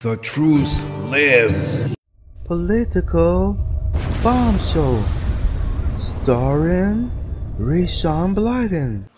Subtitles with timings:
[0.00, 0.80] The truth
[1.10, 1.80] lives.
[2.44, 3.54] Political
[4.22, 5.02] bombshell
[5.98, 7.10] Starring
[7.58, 9.08] Rayshawn Blyden.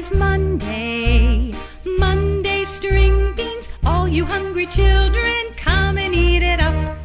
[0.00, 1.52] Is Monday.
[1.98, 6.96] Monday string beans, all you hungry children, come and eat it up.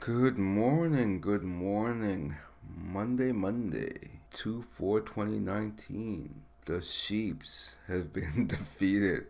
[0.00, 2.34] Good morning, good morning.
[2.76, 3.92] Monday, Monday,
[4.32, 6.42] 2 4 2019.
[6.66, 9.26] The Sheeps have been defeated.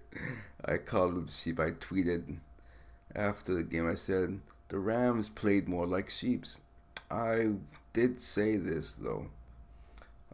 [0.64, 1.60] I called them sheep.
[1.60, 2.38] I tweeted
[3.14, 3.86] after the game.
[3.86, 6.62] I said the Rams played more like sheeps.
[7.10, 7.56] I
[7.92, 9.26] did say this though.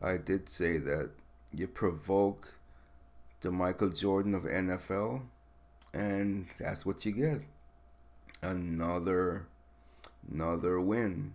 [0.01, 1.11] I did say that
[1.53, 2.55] you provoke
[3.41, 5.23] the Michael Jordan of NFL,
[5.93, 7.43] and that's what you get.
[8.43, 9.47] Another
[10.31, 11.35] another win.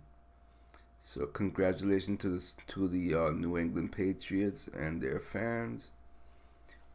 [1.02, 5.92] So congratulations to the to the uh, New England Patriots and their fans.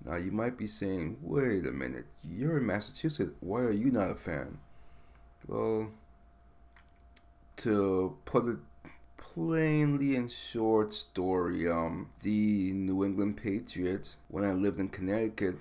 [0.05, 3.35] Now you might be saying, "Wait a minute, you're in Massachusetts.
[3.41, 4.59] Why are you not a fan?"
[5.47, 5.91] Well,
[7.59, 8.59] to put it
[9.35, 15.57] plainly and short story, um, the New England Patriots, when I lived in Connecticut,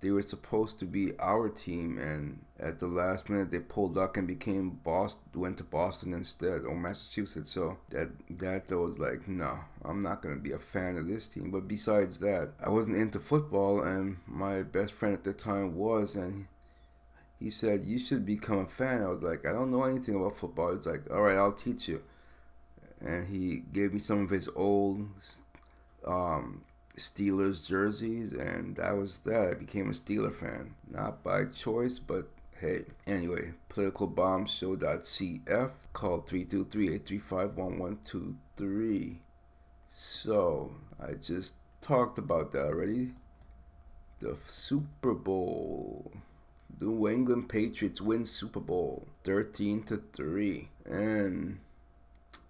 [0.00, 4.18] they were supposed to be our team, and at the last minute they pulled up
[4.18, 7.50] and became Boston, went to Boston instead or Massachusetts.
[7.50, 11.50] So that that was like, no, I'm not gonna be a fan of this team.
[11.50, 16.16] But besides that, I wasn't into football, and my best friend at the time was,
[16.16, 16.48] and
[17.40, 19.02] he said you should become a fan.
[19.02, 20.72] I was like, I don't know anything about football.
[20.72, 22.02] It's like, all right, I'll teach you.
[23.00, 25.08] And he gave me some of his old
[26.06, 26.62] um,
[26.96, 29.50] Steelers jerseys, and that was that.
[29.50, 32.28] I became a Steeler fan, not by choice, but
[32.60, 32.84] hey.
[33.06, 39.16] Anyway, politicalbombshow.cf, call 323-835-1123.
[39.88, 43.12] So, I just talked about that already.
[44.20, 46.12] The Super Bowl.
[46.80, 50.68] New England Patriots win Super Bowl 13 to 3.
[50.84, 51.60] And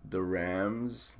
[0.08, 1.16] the Rams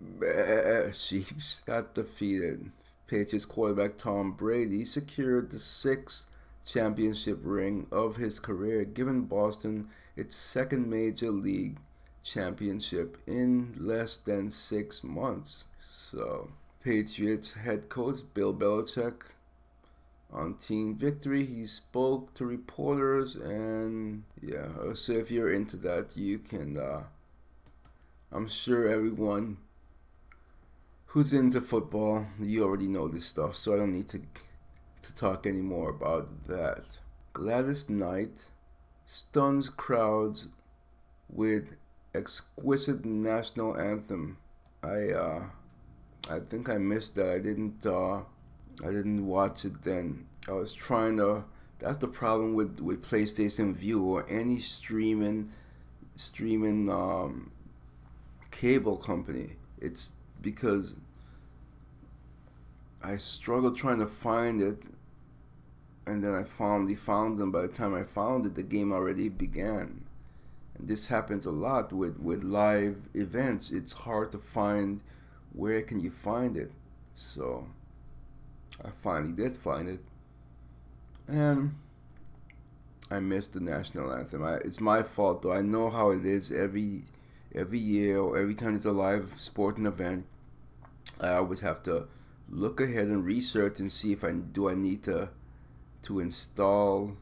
[0.00, 2.70] Bah, Chiefs got defeated.
[3.06, 6.26] Patriots quarterback Tom Brady secured the sixth
[6.64, 11.78] championship ring of his career, giving Boston its second major league
[12.22, 15.66] championship in less than six months.
[15.88, 16.50] So,
[16.82, 19.22] Patriots head coach Bill Belichick
[20.32, 26.38] on team victory, he spoke to reporters, and yeah, so if you're into that, you
[26.38, 26.76] can.
[26.76, 27.04] Uh,
[28.34, 29.58] I'm sure everyone
[31.06, 34.22] who's into football, you already know this stuff, so I don't need to
[35.02, 36.82] to talk anymore about that.
[37.32, 38.48] Gladys Knight
[39.06, 40.48] stuns crowds
[41.28, 41.76] with
[42.12, 44.38] exquisite national anthem.
[44.82, 45.42] I uh
[46.28, 47.30] I think I missed that.
[47.30, 48.22] I didn't uh
[48.82, 50.26] I didn't watch it then.
[50.48, 51.44] I was trying to
[51.78, 55.52] that's the problem with with PlayStation Vue or any streaming
[56.16, 57.52] streaming um
[58.54, 59.56] cable company.
[59.80, 60.94] It's because
[63.02, 64.82] I struggled trying to find it,
[66.06, 67.50] and then I finally found them.
[67.50, 70.04] By the time I found it, the game already began.
[70.78, 73.70] And this happens a lot with, with live events.
[73.70, 75.00] It's hard to find
[75.52, 76.72] where can you find it.
[77.12, 77.68] So
[78.84, 80.00] I finally did find it,
[81.28, 81.74] and
[83.10, 84.42] I missed the national anthem.
[84.42, 85.52] I, it's my fault though.
[85.52, 87.02] I know how it is every
[87.54, 90.26] every year or every time there's a live sporting event.
[91.20, 92.08] I always have to
[92.48, 95.30] look ahead and research and see if I do I need to
[96.02, 97.16] to install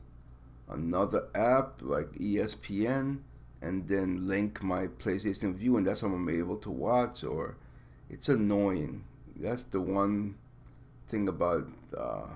[0.68, 3.18] another app like ESPN
[3.60, 7.56] and then link my PlayStation Vue and that's how I'm able to watch or
[8.10, 9.04] it's annoying.
[9.36, 10.36] That's the one
[11.08, 12.26] thing about uh,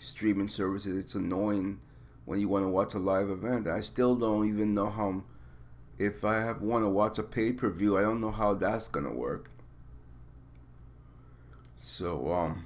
[0.00, 0.96] streaming services.
[0.96, 1.80] It's annoying
[2.24, 3.66] when you want to watch a live event.
[3.66, 5.22] I still don't even know how
[6.00, 8.88] if I have want to watch a pay per view, I don't know how that's
[8.88, 9.50] gonna work.
[11.78, 12.64] So um,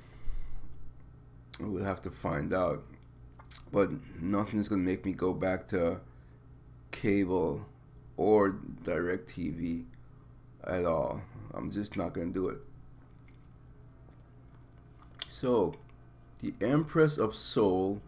[1.59, 2.85] we'll have to find out.
[3.73, 3.91] But
[4.21, 6.01] nothing's gonna make me go back to
[6.93, 7.67] cable
[8.17, 8.53] or
[8.85, 9.87] DirecTV
[10.63, 11.21] at all.
[11.53, 12.59] I'm just not gonna do it.
[15.29, 15.75] So,
[16.41, 18.01] the Empress of Soul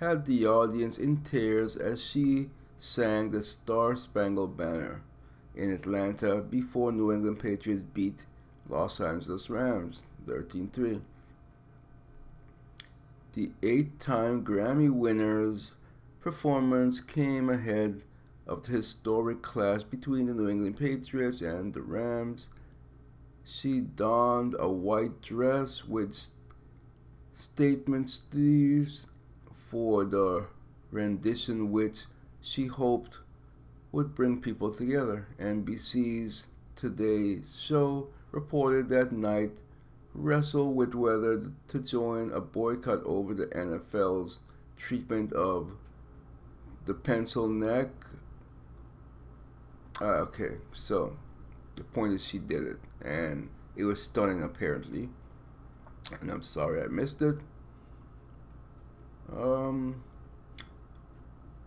[0.00, 5.02] had the audience in tears as she sang the Star Spangled Banner
[5.54, 8.26] in Atlanta before New England Patriots beat
[8.68, 11.00] Los Angeles Rams 13 3.
[13.32, 15.74] The eight time Grammy winner's
[16.20, 18.02] performance came ahead
[18.46, 22.48] of the historic clash between the New England Patriots and the Rams.
[23.44, 26.16] She donned a white dress with
[27.32, 29.08] statement sleeves
[29.70, 30.46] for the
[30.90, 32.04] rendition which
[32.46, 33.18] she hoped
[33.90, 35.26] would bring people together.
[35.40, 36.46] NBC's
[36.76, 39.50] Today Show reported that Knight
[40.14, 44.38] wrestled with whether to join a boycott over the NFL's
[44.76, 45.72] treatment of
[46.84, 47.88] the pencil neck.
[50.00, 51.16] Uh, okay, so
[51.74, 55.08] the point is she did it, and it was stunning apparently.
[56.20, 57.38] And I'm sorry I missed it.
[59.32, 60.04] Um,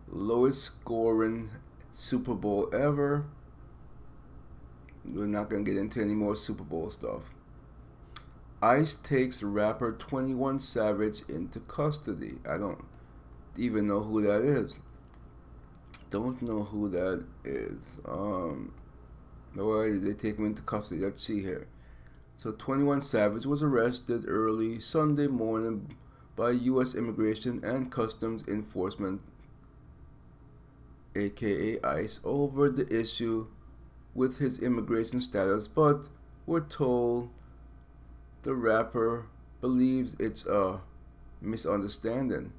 [0.09, 1.49] lowest scoring
[1.91, 3.25] Super Bowl ever.
[5.05, 7.23] We're not gonna get into any more Super Bowl stuff.
[8.61, 12.35] ICE takes rapper 21 Savage into custody.
[12.47, 12.83] I don't
[13.57, 14.77] even know who that is.
[16.09, 18.01] Don't know who that is.
[18.05, 18.73] Um,
[19.55, 21.01] no, way they take him into custody.
[21.01, 21.67] Let's see here.
[22.37, 25.95] So 21 Savage was arrested early Sunday morning
[26.35, 26.95] by U.S.
[26.95, 29.21] Immigration and Customs Enforcement,
[31.15, 33.47] aka ICE, over the issue
[34.13, 36.07] with his immigration status, but
[36.45, 37.29] we're told
[38.43, 39.25] the rapper
[39.61, 40.81] believes it's a
[41.41, 42.53] misunderstanding.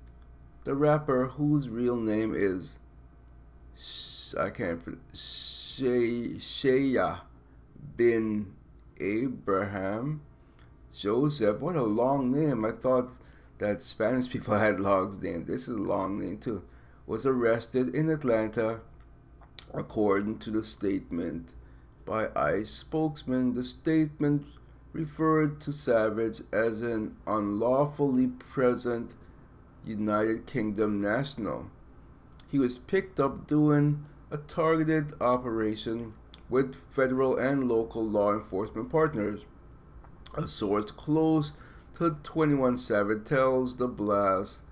[0.65, 2.79] The rapper, whose real name is
[4.39, 4.81] I can't
[5.13, 7.21] say Shaya
[7.97, 8.53] bin
[9.01, 10.21] Abraham
[10.95, 11.61] Joseph.
[11.61, 12.65] What a long name!
[12.65, 13.11] I thought
[13.59, 15.49] that Spanish people had long names.
[15.49, 16.63] This is a long name too.
[17.11, 18.83] Was arrested in Atlanta,
[19.75, 21.49] according to the statement
[22.05, 23.55] by ICE spokesman.
[23.55, 24.47] The statement
[24.93, 29.15] referred to Savage as an unlawfully present
[29.85, 31.73] United Kingdom national.
[32.49, 36.13] He was picked up doing a targeted operation
[36.49, 39.41] with federal and local law enforcement partners.
[40.35, 41.55] A source close
[41.99, 44.63] to 21 Savage tells the blast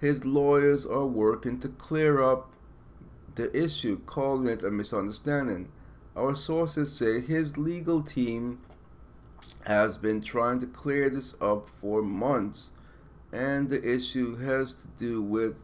[0.00, 2.52] his lawyers are working to clear up
[3.34, 5.68] the issue, calling it a misunderstanding.
[6.16, 8.60] Our sources say his legal team
[9.66, 12.70] has been trying to clear this up for months,
[13.32, 15.62] and the issue has to do with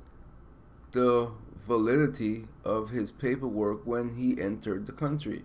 [0.93, 1.31] the
[1.67, 5.45] validity of his paperwork when he entered the country.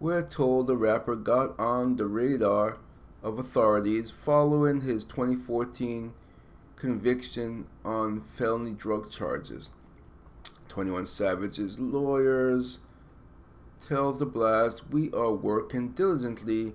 [0.00, 2.78] We're told the rapper got on the radar
[3.22, 6.14] of authorities following his 2014
[6.78, 9.70] conviction on felony drug charges.
[10.68, 12.78] 21 Savage's lawyers
[13.86, 16.72] tells the blast we are working diligently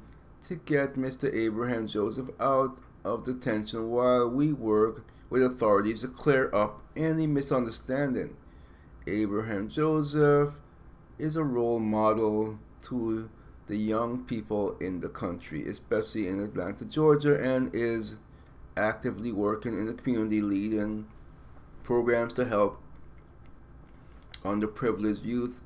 [0.48, 1.34] to get Mr.
[1.34, 8.36] Abraham Joseph out of detention while we work with authorities to clear up any misunderstanding.
[9.08, 10.56] Abraham Joseph
[11.18, 13.30] is a role model to
[13.68, 18.18] the young people in the country, especially in Atlanta, Georgia, and is
[18.76, 21.06] actively working in the community leading
[21.84, 22.82] programs to help
[24.44, 25.62] underprivileged youth.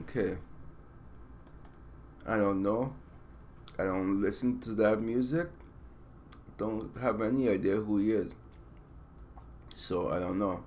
[0.00, 0.36] Okay.
[2.26, 2.94] I don't know.
[3.78, 5.48] I don't listen to that music.
[6.56, 8.34] Don't have any idea who he is.
[9.74, 10.62] So I don't know.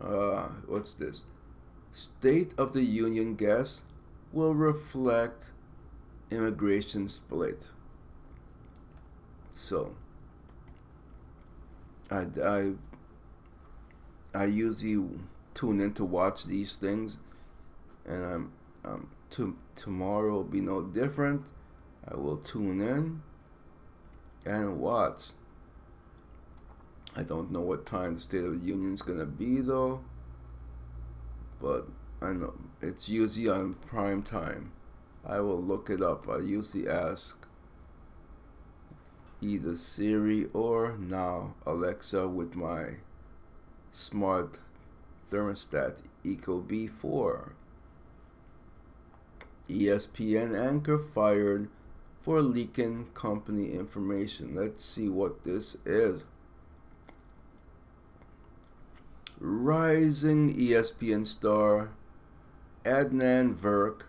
[0.00, 1.24] Uh, what's this?
[1.90, 3.82] State of the Union guest
[4.32, 5.50] will reflect
[6.30, 7.68] immigration split.
[9.52, 9.94] So
[12.12, 12.72] I, I,
[14.34, 15.08] I usually
[15.54, 17.16] tune in to watch these things,
[18.04, 18.52] and I'm,
[18.84, 21.46] um, to, tomorrow will be no different.
[22.06, 23.22] I will tune in
[24.44, 25.30] and watch.
[27.16, 30.02] I don't know what time the State of the Union is gonna be though,
[31.60, 31.86] but
[32.20, 34.72] I know it's usually on prime time.
[35.24, 36.28] I will look it up.
[36.28, 37.46] I usually ask
[39.42, 42.94] either Siri or now Alexa with my
[43.90, 44.60] smart
[45.30, 47.50] thermostat ecobee4.
[49.68, 51.68] ESPN anchor fired
[52.16, 54.54] for leaking company information.
[54.54, 56.22] Let's see what this is.
[59.40, 61.90] Rising ESPN star
[62.84, 64.02] Adnan Virk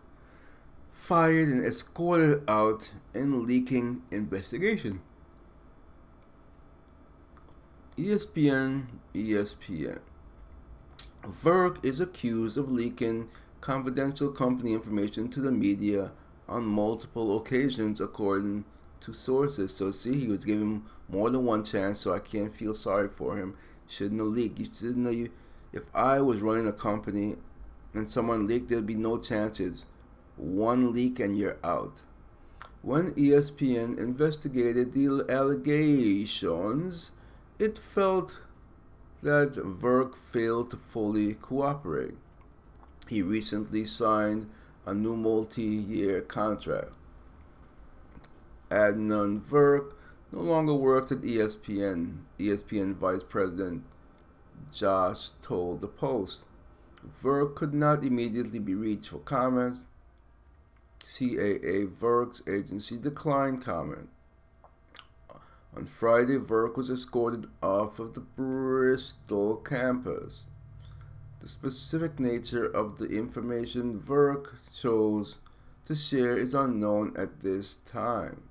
[0.91, 5.01] fired and escorted out in leaking investigation.
[7.95, 9.99] ESPN, ESPN.
[11.23, 13.29] Virk is accused of leaking
[13.61, 16.11] confidential company information to the media
[16.49, 18.65] on multiple occasions, according
[19.01, 19.75] to sources.
[19.75, 23.37] So, see, he was given more than one chance, so I can't feel sorry for
[23.37, 23.55] him.
[23.87, 24.57] Shouldn't have leaked.
[24.57, 25.29] You shouldn't you.
[25.71, 27.35] If I was running a company
[27.93, 29.85] and someone leaked, there'd be no chances.
[30.35, 32.01] One leak and you're out.
[32.81, 37.11] When ESPN investigated the allegations,
[37.63, 38.39] it felt
[39.21, 42.17] that Virk failed to fully cooperate.
[43.07, 44.49] He recently signed
[44.85, 46.91] a new multi-year contract.
[48.69, 49.93] Adnan Virk
[50.29, 52.23] no longer works at ESPN.
[52.37, 53.85] ESPN Vice President
[54.73, 56.43] Josh told the Post.
[57.23, 59.85] Virk could not immediately be reached for comments.
[61.05, 64.09] CAA Virk's agency declined comment.
[65.75, 70.45] On Friday, Virk was escorted off of the Bristol campus.
[71.39, 75.39] The specific nature of the information Virk chose
[75.85, 78.43] to share is unknown at this time.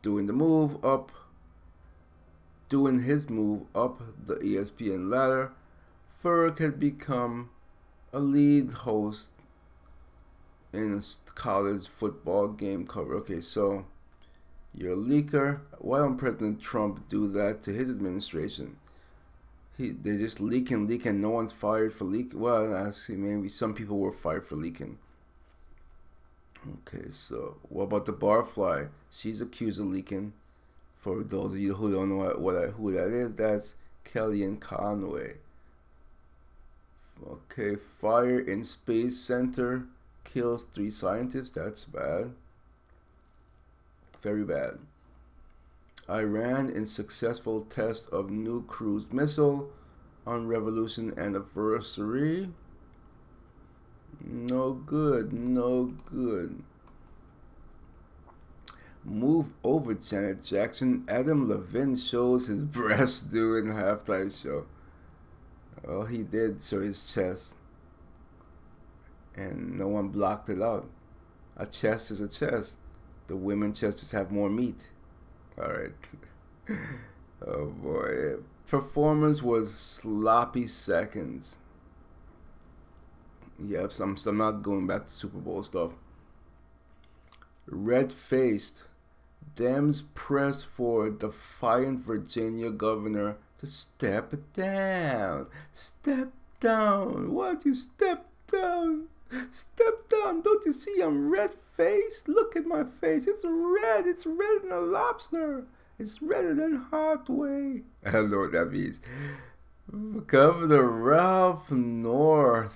[0.00, 1.10] Doing the move up,
[2.68, 5.50] doing his move up the ESPN ladder,
[6.22, 7.50] Virk had become
[8.12, 9.30] a lead host
[10.72, 13.16] in a college football game cover.
[13.16, 13.86] Okay, so
[14.74, 15.60] you're a leaker.
[15.78, 18.76] Why don't President Trump do that to his administration?
[19.76, 22.38] He, they just leak and leak, and No one's fired for leaking.
[22.38, 24.98] Well, actually, maybe some people were fired for leaking.
[26.86, 28.88] Okay, so what about the barfly?
[29.10, 30.34] She's accused of leaking.
[30.96, 33.74] For those of you who don't know what, what I, who that is, that's
[34.04, 35.36] Kellyanne Conway.
[37.26, 39.86] Okay, fire in Space Center
[40.24, 41.50] kills three scientists.
[41.50, 42.32] That's bad.
[44.22, 44.80] Very bad.
[46.08, 49.70] Iran in successful test of new cruise missile
[50.26, 52.50] on revolution anniversary.
[54.22, 56.62] No good, no good.
[59.04, 61.04] Move over, Janet Jackson.
[61.08, 64.66] Adam Levine shows his breast during halftime show.
[65.82, 67.54] Well, he did show his chest.
[69.34, 70.90] And no one blocked it out.
[71.56, 72.76] A chest is a chest.
[73.30, 74.88] The women chest just have more meat.
[75.56, 75.92] Alright.
[77.46, 78.42] oh boy.
[78.66, 81.56] Performance was sloppy seconds.
[83.60, 85.92] Yep, so I'm, so I'm not going back to Super Bowl stuff.
[87.68, 88.82] Red faced.
[89.54, 95.46] Dems press for defiant Virginia governor to step down.
[95.72, 97.32] Step down.
[97.32, 99.04] Why don't you step down?
[99.50, 100.42] Step down.
[100.42, 102.28] Don't you see I'm red faced?
[102.28, 103.26] Look at my face.
[103.26, 104.06] It's red.
[104.06, 105.64] It's red than a lobster.
[105.98, 107.82] It's redder than hot way.
[108.04, 109.00] I don't know what that means.
[110.26, 112.72] Governor Ralph Northam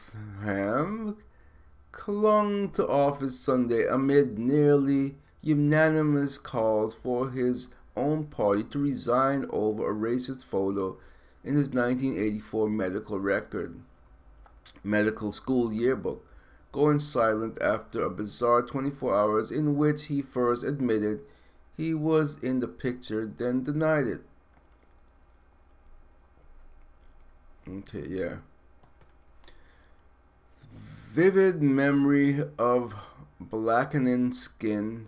[1.93, 9.89] clung to office Sunday amid nearly unanimous calls for his own party to resign over
[9.91, 10.97] a racist photo
[11.45, 13.81] in his 1984 medical record,
[14.83, 16.27] medical school yearbook,
[16.75, 21.21] going silent after a bizarre 24 hours in which he first admitted
[21.77, 24.23] he was in the picture, then denied it.
[27.69, 28.39] Okay, yeah.
[31.13, 32.97] Vivid memory of
[33.39, 35.07] blackening skin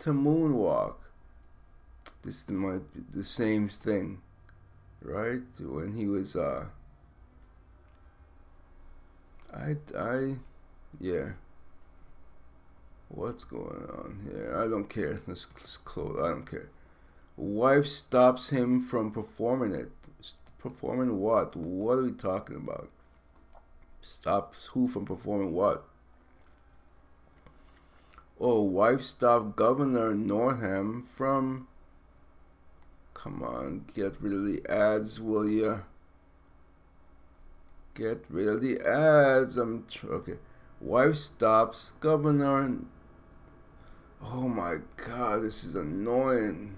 [0.00, 0.96] to moonwalk.
[2.22, 4.20] This might be the same thing,
[5.00, 5.40] right?
[5.58, 6.66] When he was, uh,
[9.54, 10.34] I, I,
[11.00, 11.30] yeah.
[13.08, 14.54] What's going on here?
[14.56, 15.20] I don't care.
[15.26, 16.18] Let's, let's close.
[16.22, 16.68] I don't care.
[17.36, 19.90] Wife stops him from performing it.
[20.58, 21.56] Performing what?
[21.56, 22.90] What are we talking about?
[24.02, 25.84] Stops who from performing what?
[28.40, 31.66] Oh, wife stopped Governor Northam from.
[33.14, 35.78] Come on, get rid of the ads, will ya?
[37.94, 39.56] Get rid of the ads.
[39.56, 40.36] I'm okay.
[40.80, 42.78] Wife stops Governor.
[44.22, 46.76] Oh my god, this is annoying.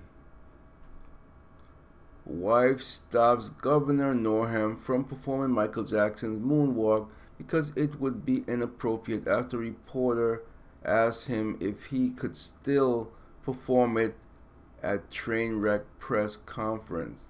[2.24, 9.56] Wife stops Governor Northam from performing Michael Jackson's moonwalk because it would be inappropriate after
[9.56, 10.42] a reporter
[10.84, 13.10] asked him if he could still
[13.42, 14.14] perform it
[14.82, 17.28] at Trainwreck Press Conference.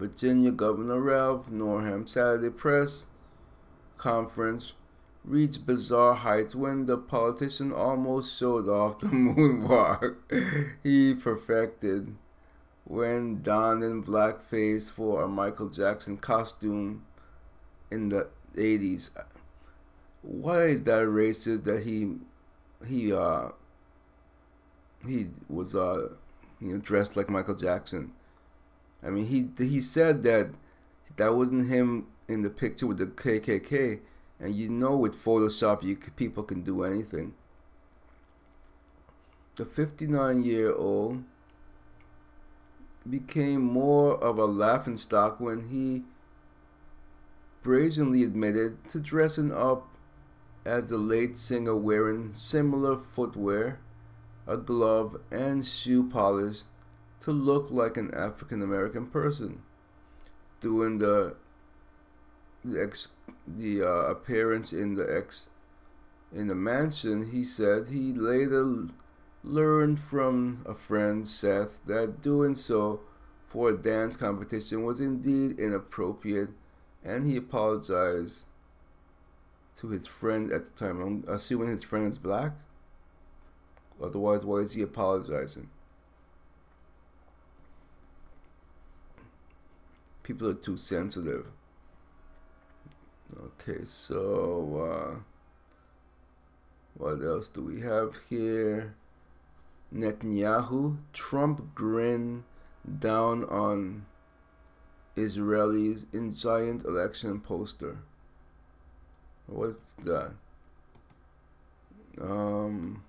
[0.00, 3.06] Virginia Governor Ralph Northam Saturday Press
[4.02, 4.72] Conference
[5.24, 10.16] reached bizarre heights when the politician almost showed off the moonwalk
[10.82, 12.16] he perfected
[12.82, 17.04] when donned in blackface for a Michael Jackson costume
[17.92, 19.10] in the 80s.
[20.22, 22.16] Why is that racist that he
[22.84, 23.50] he uh
[25.06, 26.08] he was uh
[26.60, 28.10] you know dressed like Michael Jackson?
[29.00, 30.48] I mean he he said that
[31.16, 34.00] that wasn't him in the picture with the KKK
[34.40, 37.34] and you know with Photoshop you people can do anything.
[39.56, 41.24] The 59 year old
[43.08, 46.02] became more of a laughingstock when he
[47.62, 49.96] brazenly admitted to dressing up
[50.64, 53.80] as the late singer wearing similar footwear,
[54.46, 56.62] a glove, and shoe polish
[57.20, 59.62] to look like an African American person.
[60.60, 61.36] During the
[62.64, 63.08] the, ex,
[63.46, 65.46] the uh, appearance in the ex
[66.34, 68.86] in the mansion, he said he later
[69.44, 73.00] learned from a friend, Seth, that doing so
[73.44, 76.50] for a dance competition was indeed inappropriate,
[77.04, 78.46] and he apologized
[79.76, 81.00] to his friend at the time.
[81.00, 82.52] I'm assuming his friend is black.
[84.02, 85.68] Otherwise, why is he apologizing?
[90.22, 91.48] People are too sensitive.
[93.34, 95.20] Okay, so uh,
[96.94, 98.94] what else do we have here?
[99.94, 102.44] Netanyahu, Trump grin
[102.98, 104.06] down on
[105.16, 107.98] Israelis in giant election poster.
[109.46, 110.32] What's that?
[112.20, 113.02] Um.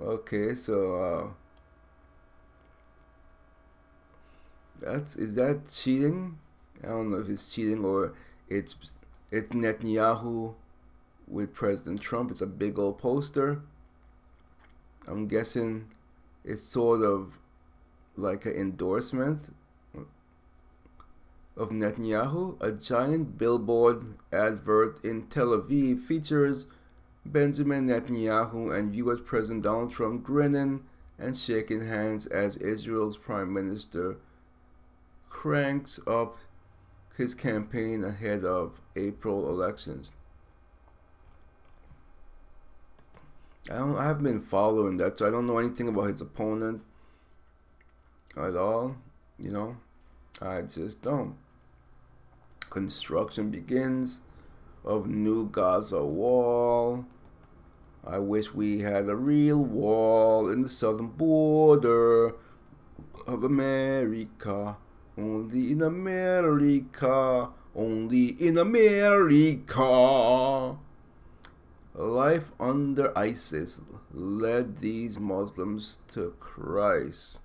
[0.00, 1.28] Okay, so uh,
[4.80, 6.38] that's is that cheating?
[6.82, 8.14] I don't know if it's cheating or
[8.48, 8.74] it's
[9.30, 10.54] it's Netanyahu
[11.26, 12.30] with President Trump.
[12.30, 13.62] It's a big old poster.
[15.06, 15.88] I'm guessing
[16.44, 17.38] it's sort of
[18.16, 19.54] like an endorsement
[21.56, 22.56] of Netanyahu.
[22.60, 26.66] A giant billboard advert in Tel Aviv features
[27.24, 30.84] Benjamin Netanyahu and US President Donald Trump grinning
[31.18, 34.18] and shaking hands as Israel's Prime Minister
[35.36, 36.38] cranks up
[37.14, 40.14] his campaign ahead of April elections.
[43.70, 43.96] I don't.
[43.96, 46.80] I haven't been following that, so I don't know anything about his opponent
[48.34, 48.96] at all.
[49.38, 49.76] You know,
[50.40, 51.36] I just don't.
[52.70, 54.20] Construction begins
[54.86, 57.04] of new Gaza wall.
[58.06, 62.34] I wish we had a real wall in the southern border
[63.26, 64.78] of America.
[65.18, 67.48] Only in America.
[67.74, 69.76] Only in America.
[71.94, 73.80] Life under ISIS
[74.12, 77.40] led these Muslims to Christ.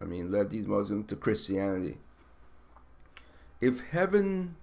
[0.00, 1.98] I mean, led these Muslims to Christianity.
[3.60, 4.56] If heaven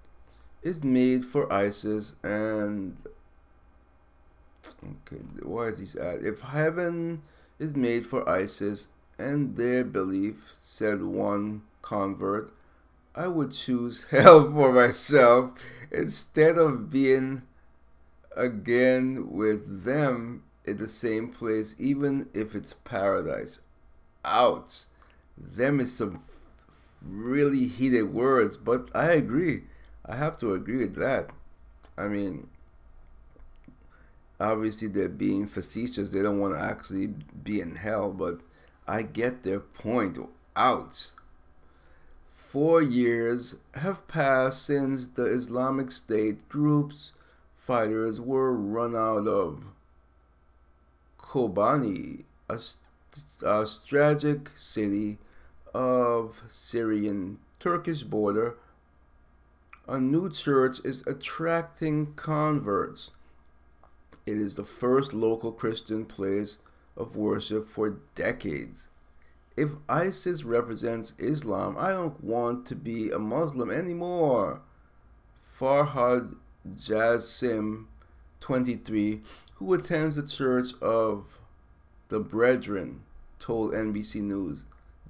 [0.62, 2.98] is made for ISIS and
[4.84, 6.24] okay, why is this at?
[6.24, 7.24] If heaven
[7.60, 12.54] is made for ISIS and their belief, said one convert,
[13.16, 15.52] I would choose hell for myself
[15.92, 17.44] instead of being
[18.36, 23.60] again with them in the same place, even if it's paradise.
[24.26, 24.86] Ouch.
[25.38, 26.24] Them is some
[27.02, 29.64] really heated words, but I agree.
[30.06, 31.32] I have to agree with that.
[31.98, 32.48] I mean,
[34.40, 36.12] obviously they're being facetious.
[36.12, 38.42] They don't want to actually be in hell, but
[38.88, 40.18] I get their point.
[40.56, 41.12] Ouch.
[42.30, 47.14] Four years have passed since the Islamic State group's
[47.56, 49.64] fighters were run out of
[51.18, 52.60] Kobani, a,
[53.44, 55.18] a strategic city
[55.74, 58.58] of Syrian Turkish border.
[59.88, 63.12] A new church is attracting converts.
[64.26, 66.60] It is the first local Christian place
[66.96, 68.88] of worship for decades
[69.56, 74.62] if ISIS represents Islam, I don't want to be a Muslim anymore.
[75.60, 76.36] Farhad
[76.68, 77.86] Jassim,
[78.40, 79.22] 23,
[79.56, 81.38] who attends the Church of
[82.10, 83.04] the Brethren,
[83.40, 84.66] told NBC News.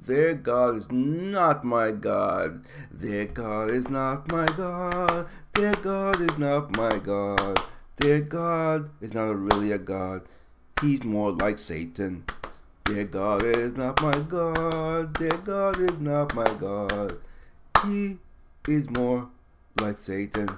[0.06, 2.66] Their God is not my God.
[2.92, 5.28] Their God is not my God.
[5.54, 7.62] Their God is not my God.
[7.98, 10.24] Their God is not really a God.
[10.84, 12.26] He's more like Satan.
[12.84, 15.16] Their God is not my God.
[15.16, 17.20] Their God is not my God.
[17.86, 18.18] He
[18.68, 19.30] is more
[19.80, 20.50] like Satan.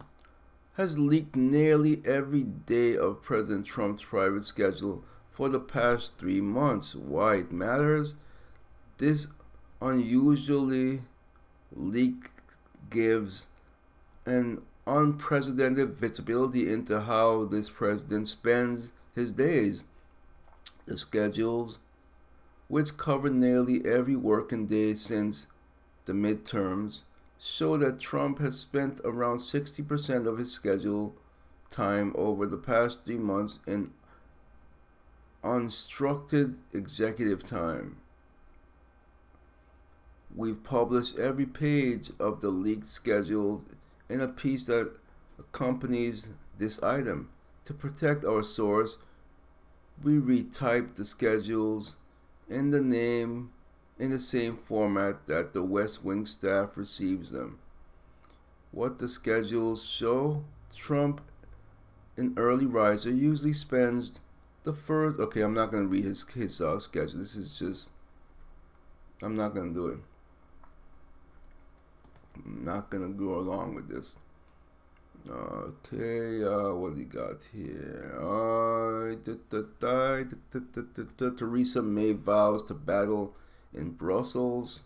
[0.75, 6.95] has leaked nearly every day of President Trump's private schedule for the past three months.
[6.95, 8.13] Why it matters?
[8.97, 9.27] This
[9.81, 11.01] unusually
[11.75, 12.31] leak
[12.89, 13.47] gives
[14.25, 19.83] an unprecedented visibility into how this president spends his days.
[20.85, 21.79] The schedules,
[22.67, 25.47] which cover nearly every working day since
[26.05, 27.01] the midterms,
[27.39, 31.15] show that Trump has spent around 60% of his schedule
[31.69, 33.91] time over the past three months in
[35.43, 37.97] unstructured executive time.
[40.35, 43.63] We've published every page of the leaked schedule
[44.09, 44.91] in a piece that
[45.39, 47.29] accompanies this item.
[47.65, 48.97] To protect our source,
[50.03, 51.95] we retyped the schedules
[52.49, 53.51] in the name
[53.99, 57.59] in the same format that the West Wing staff receives them.
[58.71, 60.43] What the schedules show,
[60.75, 61.21] Trump,
[62.15, 64.19] an early riser, usually spends
[64.63, 65.19] the first.
[65.19, 67.19] Okay, I'm not going to read his, his uh, schedule.
[67.19, 67.89] This is just.
[69.21, 69.97] I'm not going to do it.
[72.35, 74.17] I'm not going to go along with this.
[75.29, 78.15] Okay, uh, what do you got here?
[78.17, 79.15] Uh,
[81.37, 83.35] Theresa May vows to battle
[83.73, 84.83] in Brussels.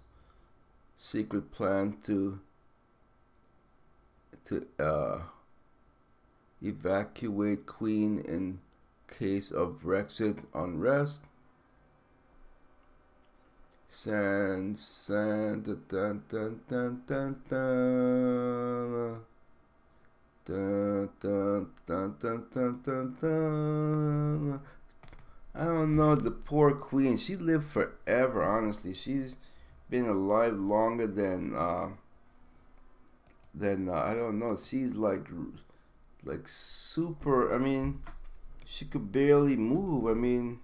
[0.97, 2.39] Secret plan to
[4.45, 5.19] to uh,
[6.63, 8.59] evacuate Queen in
[9.07, 11.21] case of Brexit unrest.
[13.85, 19.21] San san dun dun dun dun dun dun
[25.53, 27.17] I don't know, the poor queen.
[27.17, 28.93] She lived forever, honestly.
[28.93, 29.35] She's
[29.89, 31.89] been alive longer than uh
[33.53, 34.55] than uh, I don't know.
[34.55, 35.27] She's like
[36.23, 37.53] like super.
[37.53, 38.01] I mean,
[38.65, 40.07] she could barely move.
[40.07, 40.59] I mean,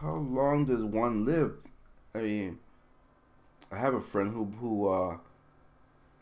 [0.00, 1.56] how long does one live?
[2.14, 2.58] I mean,
[3.72, 5.18] I have a friend who who uh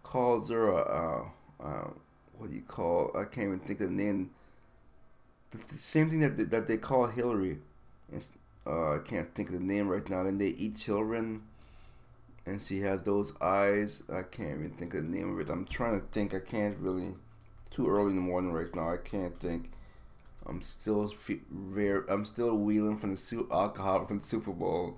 [0.03, 1.29] calls her a uh,
[1.63, 1.91] uh,
[2.39, 3.11] what do you call?
[3.15, 4.31] I can't even think of the name
[5.51, 7.59] the, the same thing that they, that they call Hillary.
[8.67, 10.23] Uh, I can't think of the name right now.
[10.23, 11.43] Then they eat children,
[12.45, 14.03] and she has those eyes.
[14.13, 15.51] I can't even think of the name of it.
[15.51, 16.35] I'm trying to think.
[16.35, 17.15] I can't really.
[17.71, 18.93] Too early in the morning right now.
[18.93, 19.71] I can't think.
[20.47, 21.13] I'm still
[21.51, 22.03] very.
[22.09, 24.97] I'm still wheeling from the alcohol from the Super Bowl.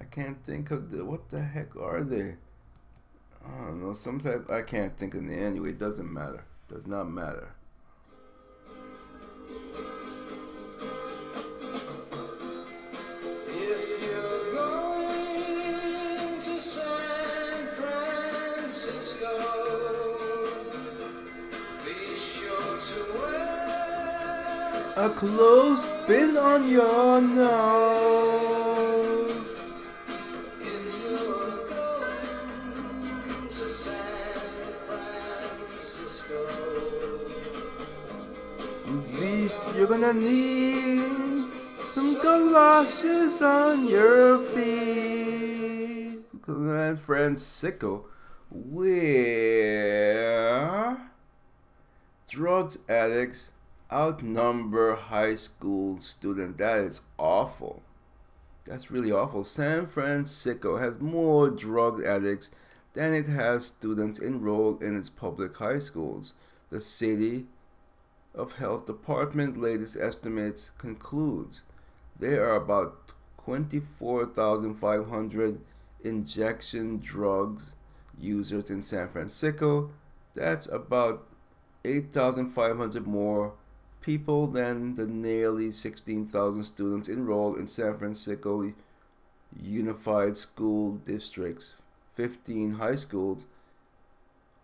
[0.00, 2.36] I can't think of the what the heck are they?
[3.44, 3.92] I don't know.
[3.92, 4.50] Some type.
[4.50, 5.70] I can't think of the anyway.
[5.70, 6.44] It doesn't matter.
[6.68, 7.54] Does not matter.
[25.00, 28.59] a close spin on your nose.
[39.90, 41.00] Gonna need
[41.80, 46.20] some galoshes on your feet.
[46.46, 48.06] San Francisco,
[48.50, 48.96] where
[52.28, 53.50] drugs addicts
[53.92, 56.58] outnumber high school students.
[56.58, 57.82] That is awful.
[58.66, 59.42] That's really awful.
[59.42, 62.48] San Francisco has more drug addicts
[62.92, 66.34] than it has students enrolled in its public high schools.
[66.70, 67.46] The city
[68.34, 71.62] of health department latest estimates concludes
[72.18, 73.12] there are about
[73.44, 75.60] 24,500
[76.04, 77.74] injection drugs
[78.18, 79.90] users in San Francisco.
[80.34, 81.26] That's about
[81.84, 83.52] 8,500 more
[84.00, 88.72] people than the nearly 16,000 students enrolled in San Francisco
[89.60, 91.74] Unified School District's
[92.14, 93.46] 15 high schools.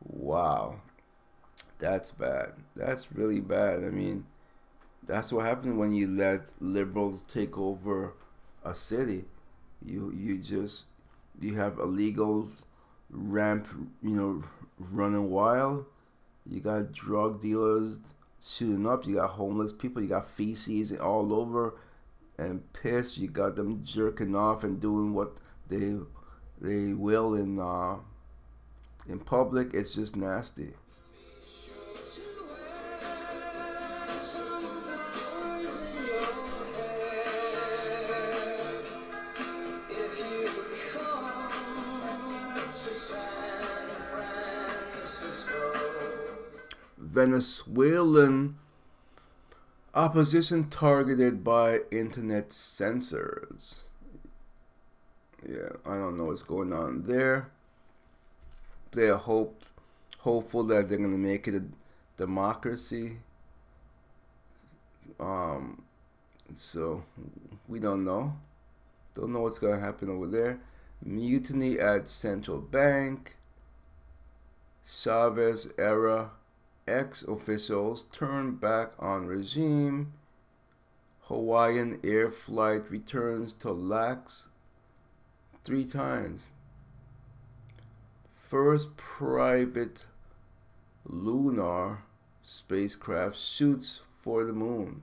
[0.02, 0.80] Wow.
[1.78, 2.52] That's bad.
[2.74, 3.84] That's really bad.
[3.84, 4.26] I mean,
[5.02, 8.14] that's what happens when you let liberals take over
[8.64, 9.24] a city.
[9.84, 10.84] You you just
[11.40, 12.62] you have illegals
[13.10, 13.68] ramp,
[14.02, 14.42] you know,
[14.78, 15.86] running wild.
[16.46, 17.98] You got drug dealers
[18.42, 19.06] shooting up.
[19.06, 20.02] You got homeless people.
[20.02, 21.74] You got feces all over
[22.38, 23.18] and piss.
[23.18, 25.36] You got them jerking off and doing what
[25.68, 25.96] they
[26.60, 27.96] they will in uh,
[29.08, 29.74] in public.
[29.74, 30.74] It's just nasty.
[47.16, 48.58] Venezuelan
[49.94, 53.76] opposition targeted by internet censors.
[55.48, 57.48] Yeah, I don't know what's going on there.
[58.92, 59.64] They're hope
[60.18, 61.64] hopeful that they're gonna make it a
[62.18, 63.16] democracy.
[65.18, 65.84] Um,
[66.52, 67.02] so
[67.66, 68.36] we don't know.
[69.14, 70.60] Don't know what's gonna happen over there.
[71.02, 73.36] Mutiny at central bank.
[74.84, 76.32] Chavez era
[76.86, 80.12] ex officials turn back on regime.
[81.22, 84.48] Hawaiian air flight returns to LAX
[85.64, 86.50] three times.
[88.32, 90.04] First private
[91.04, 92.04] lunar
[92.42, 95.02] spacecraft shoots for the moon.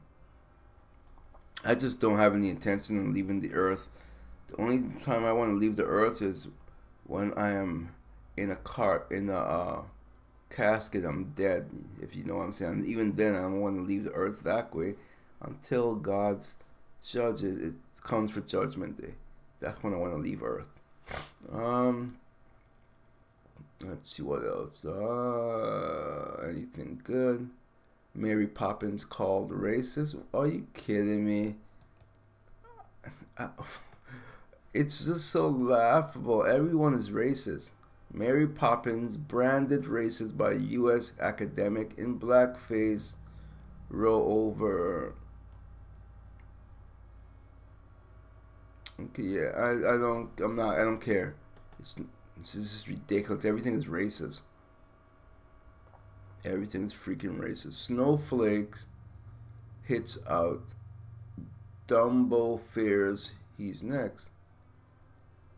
[1.66, 3.90] I just don't have any intention of leaving the Earth.
[4.48, 6.48] The only time I want to leave the Earth is
[7.06, 7.96] when I am
[8.38, 9.82] in a cart in a uh,
[10.56, 11.70] casket, I'm dead,
[12.02, 12.86] if you know what I'm saying.
[12.86, 14.96] Even then, I don't want to leave the earth that way
[15.42, 16.56] until God's
[17.06, 19.14] judges, it comes for judgment day.
[19.60, 20.70] That's when I want to leave earth.
[21.52, 22.18] Um,
[23.82, 24.86] let's see what else.
[24.86, 27.50] Uh, anything good?
[28.16, 30.16] Mary Poppins called racist.
[30.34, 31.56] Are you kidding me?
[34.74, 36.44] It's just so laughable.
[36.46, 37.70] Everyone is racist.
[38.14, 41.14] Mary Poppins branded racist by U.S.
[41.20, 43.16] academic in blackface
[43.90, 45.16] roll over.
[49.00, 51.36] Okay, yeah, I, I don't, I'm not, I don't care.
[51.80, 52.00] It's,
[52.40, 53.46] it's just ridiculous.
[53.46, 54.42] Everything is racist.
[56.46, 57.74] Everything is freaking racist.
[57.74, 58.86] Snowflakes
[59.84, 60.62] hits out.
[61.88, 64.30] Dumbo fears he's next.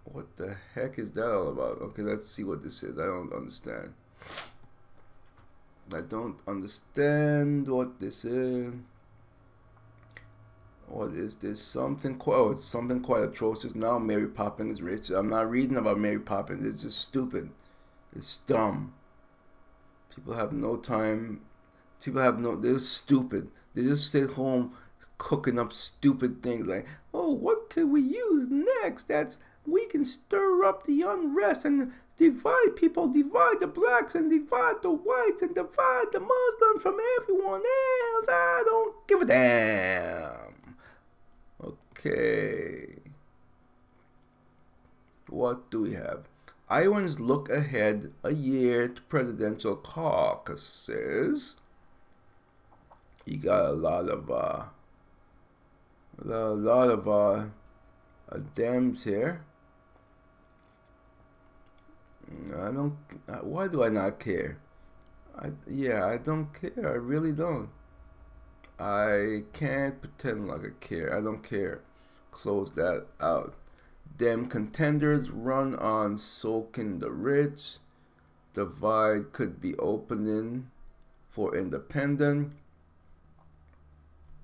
[0.06, 1.82] What the heck is that all about?
[1.82, 2.98] Okay, let's see what this is.
[2.98, 3.94] I don't understand.
[5.94, 8.74] I don't understand what this is.
[10.88, 11.62] What is this?
[11.62, 13.76] Something quite, oh, something quite atrocious.
[13.76, 15.10] Now Mary Poppins is rich.
[15.10, 16.64] I'm not reading about Mary Poppins.
[16.64, 17.50] It's just stupid.
[18.16, 18.94] It's dumb.
[20.16, 21.42] People have no time.
[22.02, 23.50] People have no, they're stupid.
[23.74, 24.76] They just sit home
[25.18, 29.08] cooking up stupid things like, oh, what could we use next?
[29.08, 34.82] That's we can stir up the unrest and divide people, divide the blacks and divide
[34.82, 38.26] the whites and divide the Muslims from everyone else.
[38.30, 40.76] I don't give a damn.
[41.64, 42.96] Okay.
[45.30, 46.30] What do we have?
[46.70, 51.58] Iowans look ahead a year to presidential caucuses.
[53.26, 54.64] You got a lot of uh,
[56.24, 57.46] a lot of uh,
[58.56, 59.42] Dems here.
[62.56, 62.98] I don't.
[63.28, 64.58] Uh, why do I not care?
[65.38, 66.88] I yeah, I don't care.
[66.88, 67.70] I really don't.
[68.80, 71.16] I can't pretend like I care.
[71.16, 71.82] I don't care.
[72.32, 73.56] Close that out.
[74.18, 77.78] Them contenders run on soaking the rich.
[78.54, 80.72] Divide could be opening
[81.30, 82.54] for independent.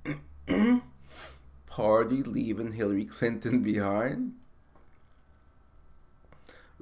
[1.65, 4.33] party leaving Hillary Clinton behind?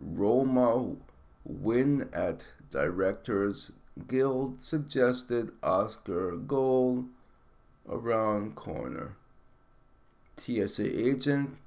[0.02, 0.96] Roma
[1.44, 3.72] win at Directors
[4.08, 7.06] Guild suggested Oscar goal
[7.88, 9.16] around corner.
[10.38, 11.58] TSA agent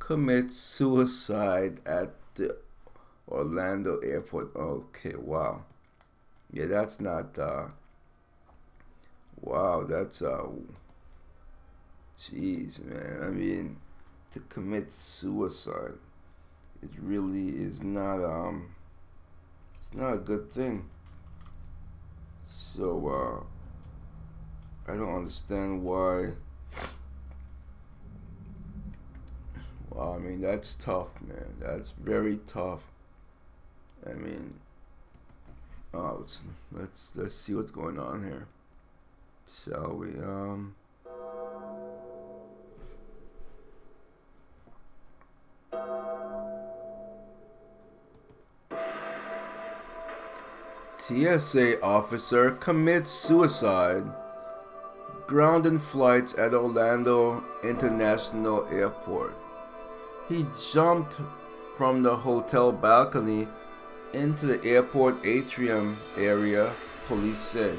[0.00, 2.56] commits suicide at the
[3.28, 4.54] Orlando airport.
[4.56, 5.62] Okay, wow.
[6.52, 7.68] Yeah, that's not uh
[9.40, 10.46] wow, that's uh
[12.18, 13.20] jeez man.
[13.22, 13.76] I mean
[14.32, 15.98] to commit suicide
[16.84, 18.74] it really is not um
[19.80, 20.88] it's not a good thing.
[22.46, 23.46] So
[24.88, 26.32] uh I don't understand why
[29.94, 31.54] Well, I mean that's tough, man.
[31.60, 32.84] That's very tough.
[34.04, 34.54] I mean,
[35.94, 36.42] oh, let's
[36.72, 38.48] let's let's see what's going on here.
[39.48, 40.08] Shall we?
[40.18, 40.74] Um.
[51.06, 54.06] TSA officer commits suicide.
[55.26, 59.36] Grounding flights at Orlando International Airport.
[60.30, 61.20] He jumped
[61.76, 63.48] from the hotel balcony
[64.14, 66.72] into the airport atrium area,
[67.06, 67.76] police said.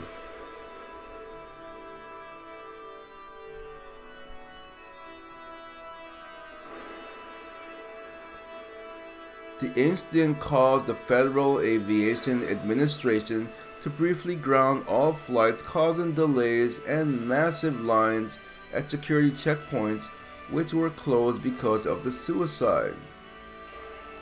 [9.65, 13.49] The incident caused the Federal Aviation Administration
[13.81, 18.37] to briefly ground all flights, causing delays and massive lines
[18.75, 20.03] at security checkpoints,
[20.51, 22.93] which were closed because of the suicide.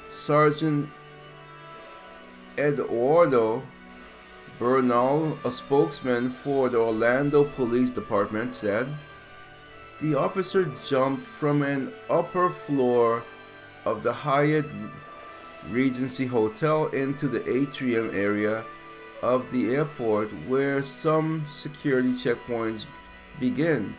[0.08, 0.88] Sergeant
[2.58, 3.64] Eduardo
[4.58, 8.88] Bernal, a spokesman for the Orlando Police Department, said
[10.00, 13.24] the officer jumped from an upper floor
[13.84, 14.68] of the Hyatt
[15.70, 18.64] Regency Hotel into the atrium area
[19.22, 22.86] of the airport where some security checkpoints
[23.40, 23.96] begin.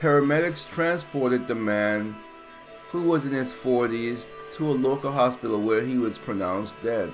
[0.00, 2.16] Paramedics transported the man,
[2.90, 7.12] who was in his 40s, to a local hospital where he was pronounced dead.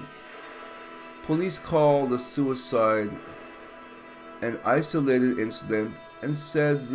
[1.25, 3.11] Police called the suicide
[4.41, 6.89] an isolated incident and said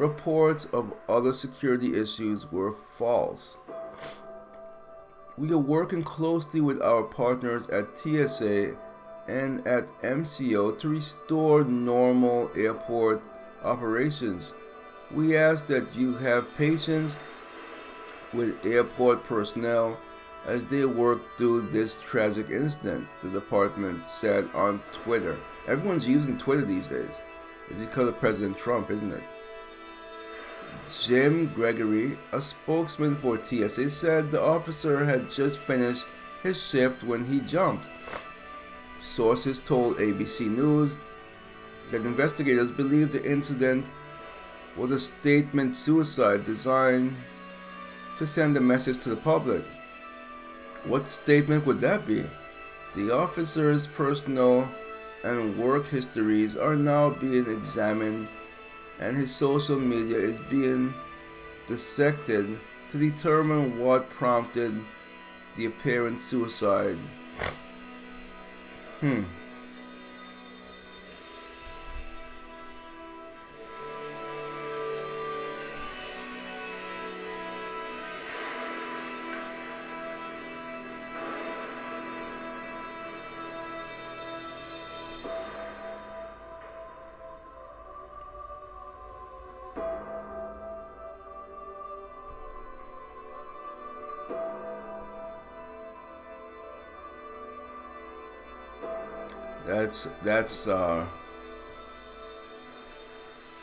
[0.00, 3.58] reports of other security issues were false.
[5.36, 8.76] We are working closely with our partners at TSA
[9.28, 13.22] and at MCO to restore normal airport
[13.62, 14.54] operations.
[15.10, 17.16] We ask that you have patience
[18.32, 19.98] with airport personnel
[20.46, 25.38] as they work through this tragic incident, the department said on Twitter.
[25.68, 27.20] Everyone's using Twitter these days.
[27.68, 29.22] It's because of President Trump, isn't it?
[31.02, 36.06] Jim Gregory, a spokesman for TSA, said the officer had just finished
[36.42, 37.88] his shift when he jumped.
[39.00, 40.96] Sources told ABC News
[41.90, 43.86] that investigators believe the incident
[44.76, 47.16] was a statement suicide designed
[48.18, 49.64] to send a message to the public.
[50.84, 52.24] What statement would that be?
[52.94, 54.68] The officer's personal
[55.22, 58.28] and work histories are now being examined,
[59.00, 60.94] and his social media is being
[61.66, 62.58] dissected
[62.90, 64.78] to determine what prompted
[65.56, 66.98] the apparent suicide.
[69.00, 69.22] Hmm.
[99.70, 101.06] That's that's uh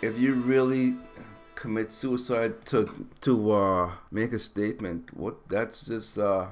[0.02, 0.96] if you really
[1.56, 2.80] commit suicide to
[3.22, 6.48] to uh make a statement, what that's just uh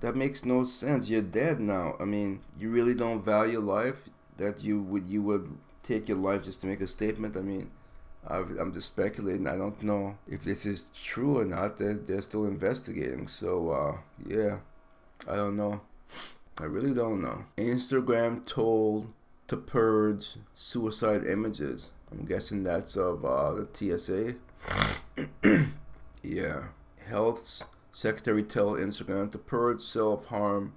[0.00, 1.08] that makes no sense.
[1.08, 1.94] You're dead now.
[2.00, 6.42] I mean, you really don't value life that you would you would take your life
[6.42, 7.36] just to make a statement.
[7.36, 7.70] I mean,
[8.26, 9.46] I've, I'm just speculating.
[9.46, 11.78] I don't know if this is true or not.
[11.78, 13.28] They're, they're still investigating.
[13.28, 13.96] So, uh,
[14.26, 14.58] yeah,
[15.28, 15.80] I don't know.
[16.58, 17.44] I really don't know.
[17.56, 19.12] Instagram told
[19.48, 21.90] to purge suicide images.
[22.10, 24.36] I'm guessing that's of uh, the TSA.
[26.22, 26.64] yeah.
[27.08, 30.72] Health Secretary tell Instagram to purge self harm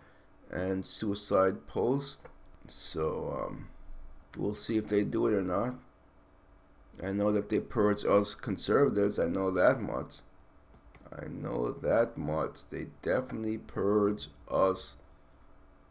[0.51, 2.23] and suicide posts.
[2.67, 3.69] So, um,
[4.37, 5.75] We'll see if they do it or not.
[7.03, 9.17] I know that they purge us conservatives.
[9.17, 10.15] I know that much.
[11.11, 12.67] I know that much.
[12.69, 14.95] They definitely purge us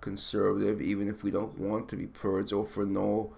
[0.01, 3.33] conservative, even if we don't want to be purged or for no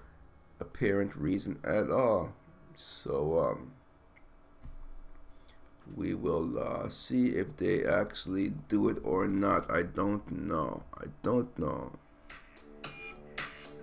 [0.59, 2.33] apparent reason at all.
[2.75, 3.73] So, um,
[5.97, 9.71] we will uh, see if they actually do it or not.
[9.71, 10.83] I don't know.
[10.97, 11.93] I don't know.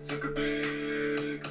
[0.03, 1.49] Zuckerberg.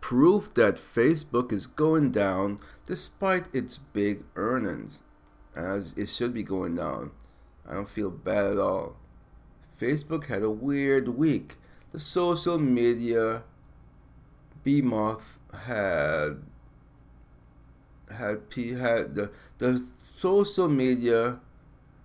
[0.00, 5.00] Proof that Facebook is going down despite its big earnings,
[5.54, 7.10] as it should be going down.
[7.68, 8.96] I don't feel bad at all.
[9.80, 11.56] Facebook had a weird week.
[11.92, 13.42] The social media
[14.64, 16.42] behemoth had
[18.10, 21.40] had had the the social media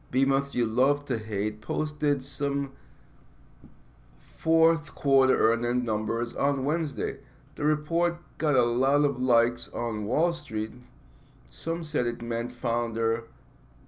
[0.09, 2.73] behemoths you love to hate posted some
[4.17, 7.17] fourth quarter earning numbers on Wednesday.
[7.55, 10.71] The report got a lot of likes on Wall Street.
[11.49, 13.25] Some said it meant founder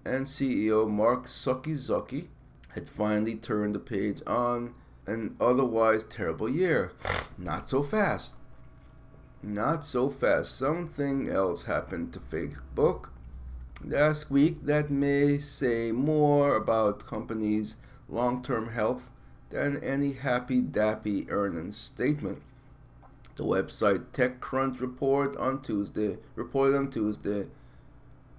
[0.10, 2.28] and CEO Mark Zuckerberg
[2.70, 4.74] had finally turned the page on
[5.06, 6.92] an otherwise terrible year.
[7.38, 8.34] Not so fast.
[9.44, 10.58] Not so fast.
[10.58, 13.10] Something else happened to Facebook
[13.86, 19.12] last week that may say more about companies' long-term health
[19.52, 22.42] than any happy dappy earnings statement.
[23.36, 27.46] The website TechCrunch report on Tuesday reported on Tuesday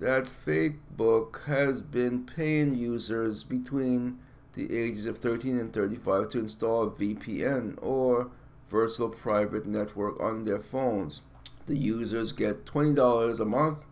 [0.00, 4.18] that Facebook has been paying users between
[4.54, 8.30] the ages of 13 and 35 to install a VPN or
[8.70, 11.20] virtual private network on their phones.
[11.66, 13.84] The users get $20 a month.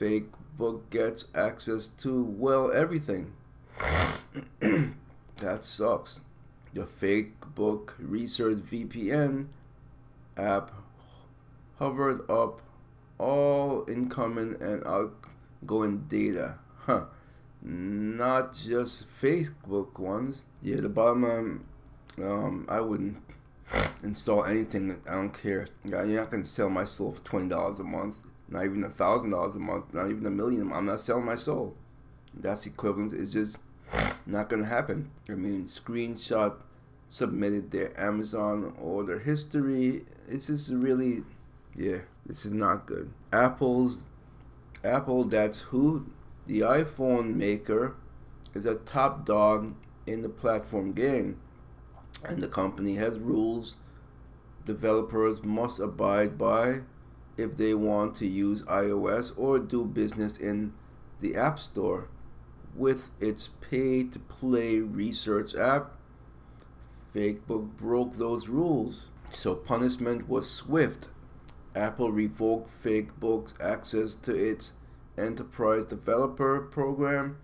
[0.00, 3.34] Facebook gets access to, well, everything.
[4.60, 6.20] that sucks.
[6.72, 9.48] The Facebook Research VPN
[10.36, 10.72] app
[11.78, 12.62] hovered up
[13.20, 16.54] all incoming and outgoing data.
[16.78, 17.04] Huh.
[17.62, 20.44] Not just Facebook ones.
[20.62, 21.64] Yeah, the bottom um,
[22.22, 23.18] um I wouldn't
[24.02, 24.88] install anything.
[24.88, 25.66] That I don't care.
[25.84, 28.22] You're not gonna sell my soul for twenty dollars a month.
[28.48, 29.92] Not even a thousand dollars a month.
[29.92, 30.72] Not even a million.
[30.72, 31.76] I'm not selling my soul.
[32.32, 33.12] That's equivalent.
[33.12, 33.58] It's just
[34.26, 35.10] not gonna happen.
[35.28, 36.54] I mean, screenshot
[37.10, 40.04] submitted their Amazon order history.
[40.28, 41.24] This is really,
[41.80, 43.10] yeah, this is not good.
[43.32, 44.04] Apple's,
[44.84, 46.06] Apple, that's who,
[46.46, 47.96] the iPhone maker,
[48.54, 49.74] is a top dog
[50.06, 51.40] in the platform game.
[52.24, 53.76] And the company has rules
[54.66, 56.80] developers must abide by
[57.38, 60.74] if they want to use iOS or do business in
[61.20, 62.08] the App Store
[62.76, 65.92] with its pay to play research app
[67.14, 69.06] Facebook broke those rules.
[69.30, 71.08] So punishment was swift.
[71.74, 74.72] Apple revoked Facebook's access to its
[75.16, 77.36] Enterprise Developer Program,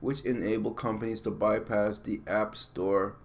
[0.00, 3.16] which enabled companies to bypass the App Store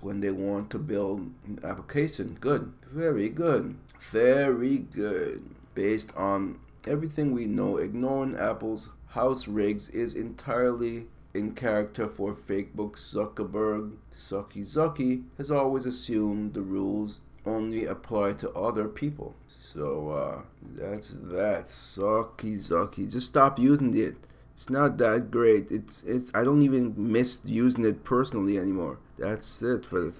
[0.00, 2.36] when they want to build an application.
[2.40, 2.72] Good.
[2.88, 3.76] Very good.
[4.00, 5.54] Very good.
[5.74, 12.92] Based on everything we know, ignoring Apple's house rigs is entirely in character for Facebook,
[12.92, 19.34] Zuckerberg, Sucky Zucky, has always assumed the rules only apply to other people.
[19.72, 20.42] So uh,
[20.76, 21.66] that's that.
[21.66, 23.10] Sucky Zucky.
[23.10, 24.16] Just stop using it.
[24.54, 25.70] It's not that great.
[25.72, 26.30] It's it's.
[26.34, 28.98] I don't even miss using it personally anymore.
[29.18, 30.00] That's it for.
[30.00, 30.12] The,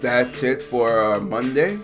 [0.00, 1.78] that's it for uh, Monday.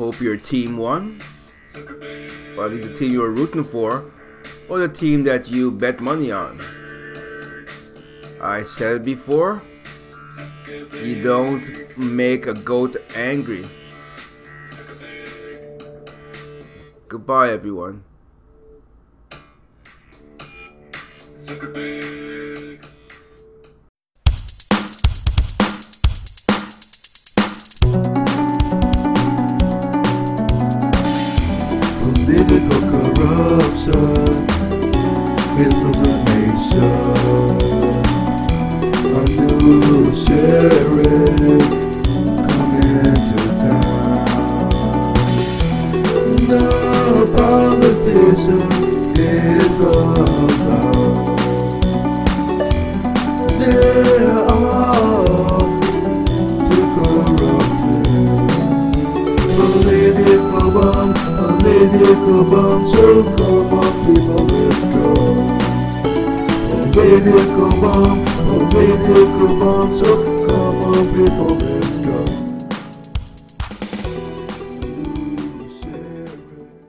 [0.00, 1.20] Hope your team won.
[2.56, 4.10] Or at least the team you were rooting for.
[4.66, 6.58] Or the team that you bet money on.
[8.40, 9.60] I said before.
[11.04, 13.68] You don't make a goat angry.
[17.06, 18.02] Goodbye, everyone.